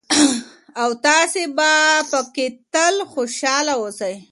او 0.83 0.89
تاسې 1.05 1.43
به 1.57 1.71
پکې 2.11 2.45
تل 2.73 2.95
خوشحاله 3.13 3.73
اوسئ. 3.81 4.15